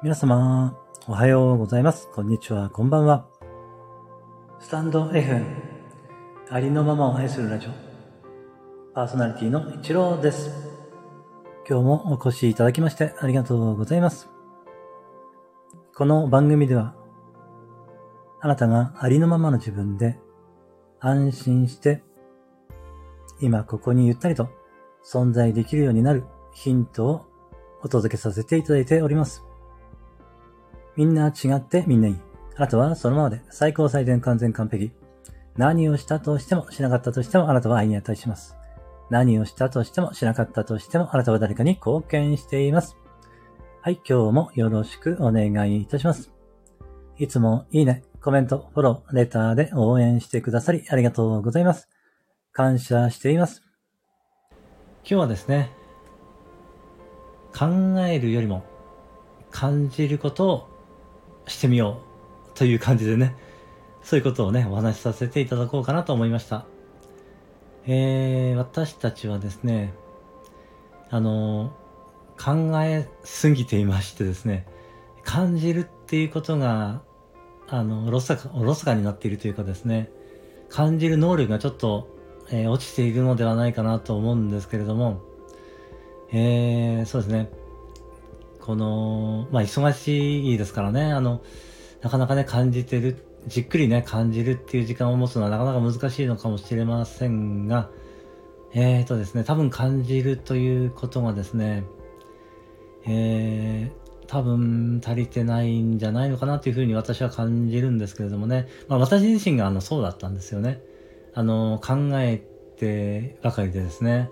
[0.00, 0.78] 皆様、
[1.08, 2.08] おはようございます。
[2.14, 3.26] こんにちは、こんばんは。
[4.60, 5.44] スタンド F、
[6.50, 7.70] ありのままを愛するラジオ、
[8.94, 10.52] パーソナリティの一郎です。
[11.68, 14.30] 今日もお越しいただきましてありがとうございます。
[15.96, 16.94] この番組では、
[18.40, 20.20] あなたがありのままの自分で
[21.00, 22.04] 安心して、
[23.40, 24.48] 今ここにゆったりと
[25.04, 27.26] 存在できるようになるヒントを
[27.82, 29.47] お届けさせていただいております。
[30.98, 32.16] みんな違ってみんないい。
[32.56, 34.90] あなたはそのままで最高最善完全完璧。
[35.56, 38.56] 何をしたとしてもしなかったとしてもあなたは愛に値します。
[39.08, 42.96] 何をしたとしてもしなかったとしてもあなたは誰かに貢献しています。
[43.80, 46.32] はい、今日もよろしくお願いいたします。
[47.16, 51.88] いつもいいね、コメント、フォロー、レターで応援してくださりありがとうございます。
[52.50, 53.62] 感謝しています。
[54.50, 55.70] 今日はですね、
[57.56, 57.66] 考
[58.00, 58.64] えるよりも
[59.52, 60.77] 感じることを
[61.48, 62.00] してみよ
[62.54, 63.36] うという感じでね、
[64.02, 66.64] そういうことをね、お話しさせていただこうかなと思いました。
[67.86, 69.92] えー、私たちはですね、
[71.10, 71.72] あの、
[72.38, 74.66] 考えすぎていましてですね、
[75.24, 77.02] 感じるっていうことが、
[77.68, 80.10] あの、おろそか、おろそかになっているというかですね、
[80.68, 82.16] 感じる能力がちょっと、
[82.50, 85.20] えー落ちているのではないかなと思うんですけれども、
[86.32, 87.50] えー、そうですね。
[88.68, 91.40] この、まあ、忙しいですからね、あの、
[92.02, 93.16] なかなかね、感じてる、
[93.46, 97.88] じっくりね、感じるっていう時間を持つのはなかなか難しいのかもしれませんが、
[98.74, 101.84] えーとですね、多分感じるということがですね、
[103.06, 110.82] えー、多分足りてないんじゃないのかなというふうに私は感じるんですけれどもね、まあ、私自身があのそうだったんですよね。
[111.32, 112.46] あの、考え
[112.76, 114.28] てばかりでですね、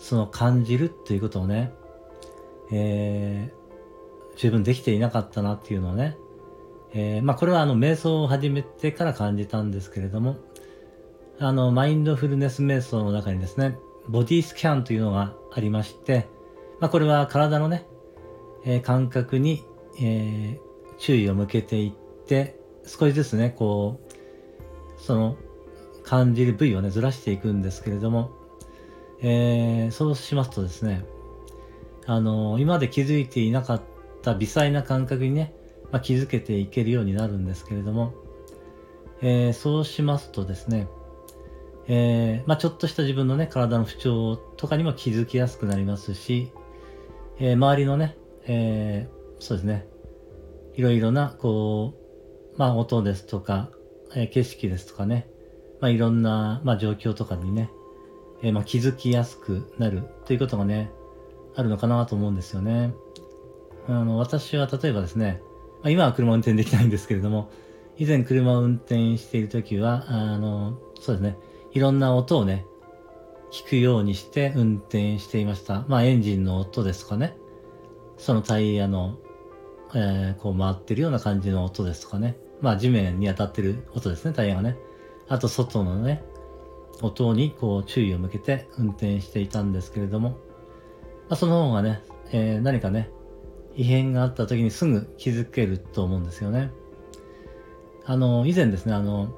[0.00, 1.70] その感じるということをね、
[2.72, 3.52] え
[4.38, 6.16] 十分できていなかったなっていうのをね、
[6.94, 10.36] えーまあこれはあの瞑想を始めてから感じたんですけれども、
[11.40, 13.76] あのマインドフルネス瞑想の中にですね、
[14.08, 16.28] ボディスキャンというのがありまして、
[16.78, 17.84] まあこれは体のね、
[18.64, 19.64] えー感覚に、
[20.00, 20.68] えー
[20.98, 25.36] 注意を向けていって、少しずつね、こう、その
[26.02, 28.32] 感じる部位をね、ずらしていくんですけれども、
[29.20, 31.04] えそうしますとですね、
[32.06, 35.54] あの今まで気づいていなかったた微細な感覚にね、
[35.90, 38.14] まあ、気づけていけるようになるんですけれども、
[39.20, 40.88] えーそうしますとですね、
[41.86, 46.52] えーまあ、ちょっとした自分のね、体の不調とかにも気づきやすくなりますし、
[47.38, 49.08] えー周りのね、え
[49.38, 49.86] そうですね、
[50.74, 51.94] いろいろな、こ
[52.54, 53.70] う、まあ、音ですとか、
[54.14, 55.28] え景色ですとかね、
[55.80, 57.70] まあ、いろんな、まあ、状況とかにね、
[58.42, 60.90] えまあ、気づきやすくなるということがね、
[61.56, 62.92] あるのかなと思うんですよね。
[63.88, 65.42] あの、私は例えばですね、
[65.82, 67.50] ま、今は車運転できないんですけれども、
[67.96, 71.38] 以前車を運転しているときは、あの、そうですね、
[71.72, 72.66] いろんな音をね、
[73.50, 75.84] 聞くようにして運転していました。
[75.88, 77.36] まあ、エンジンの音ですかね、
[78.18, 79.16] そのタイヤの、
[79.94, 84.76] えーこう回ってるような感じの音ですとかね、まあ、地面に当たってる音ですね、タイヤがね。
[85.28, 86.22] あと、外のね、
[87.00, 90.36] 音にこう注意を向けて運転していたんですけれども、ま
[91.30, 93.10] あ、その方がね、えー何かね、
[93.76, 96.70] 異変があった時にすぐ気づけると思うんですよね。
[98.04, 99.34] あの、以前ですね、あの、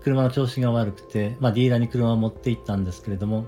[0.00, 3.46] 車の調子が悪くて、まあ、ディーラーに車を持って行ったんですけれども、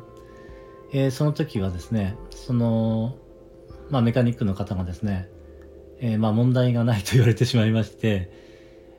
[0.93, 3.17] えーその時はですね、その、
[3.91, 5.29] まあ、メカニックの方がですね、
[6.01, 8.31] えーまあ、問題がないと言われてしまいまして、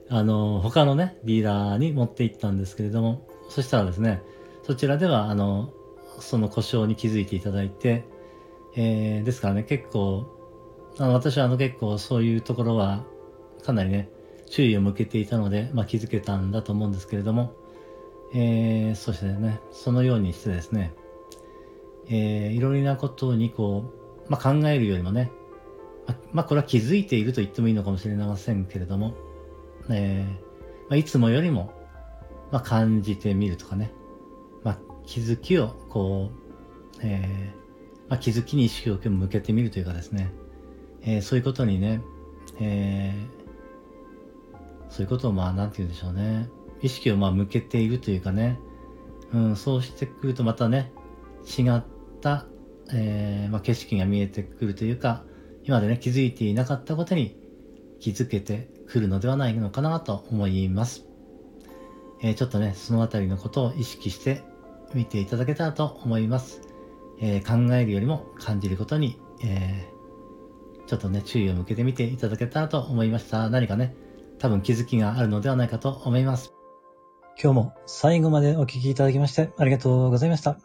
[0.10, 4.22] あの、他のね、ディーラーに持って行ったんですけれども、そしたらですね、
[4.64, 5.74] そちらでは、あの、
[6.20, 8.06] その故障に気づいていただいて、
[8.76, 10.39] えーですからね、結構、
[10.98, 13.04] あの私はあの結構そういうところは
[13.64, 14.10] かなりね、
[14.50, 17.54] 注意を向けていたので、まあ、気づけたんだと思うんですけれども、
[18.34, 20.94] えー、そしてね、そのようにしてですね、
[22.08, 23.94] えーいろいろなことにこ
[24.28, 25.32] う、まあ、考えるよりもね、
[26.32, 29.16] まあ、これは気づいていると言ってもいいのかもしれませんけれども、
[29.90, 30.34] えー
[30.90, 31.72] まあ、いつもよりも、
[32.52, 33.92] まあ、感じてみるとかね、
[34.64, 40.32] まあ、気づきをこう、えーまあ、気づきに意識を向けてみるというかですね、
[41.04, 42.02] えーそういうことにね、
[42.60, 43.40] えー
[44.90, 46.50] そういうことをまあ、なんて言うんでしょうね。
[46.82, 48.60] 意識をまあ向けているというかね、
[49.34, 50.92] うん、そうしてくるとまたね、
[51.46, 51.84] 違っ
[52.22, 52.46] た、
[52.92, 55.24] えーまあ、景色が見えてくるというか、
[55.64, 57.38] 今までね、気づいていなかったことに
[58.00, 61.06] 気づけてくるのではないのかなと思います。
[62.22, 64.42] えちょっとね、そのあたりのことを意識して
[64.94, 66.62] 見ていただけたらと思います。
[67.22, 69.99] え考えるよりも感じることに、えー
[70.90, 73.48] ちょっとね、注意を向けてみていただけたらと思いました。
[73.52, 73.96] 何かね、
[74.40, 76.52] 多分気づきがあるのではないかと思います。
[77.40, 80.58] 今日も最後までお聴きいただきましてありがとうございました。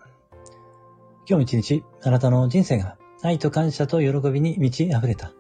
[1.27, 5.35] 今日も一日、あなたの人生が愛と感謝と喜びに満ち溢れた、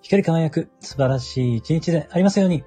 [0.00, 2.64] 光り輝く素晴らしい一日でありますように。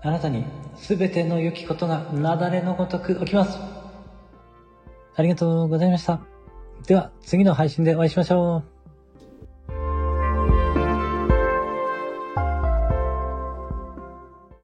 [0.00, 0.46] あなたに
[0.76, 3.58] すべての良きことが雪崩のごとく起きます。
[5.14, 6.22] ありがとうございました。
[6.86, 8.71] では、次の配信でお会いしましょう。